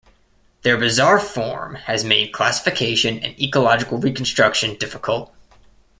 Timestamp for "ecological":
3.39-3.99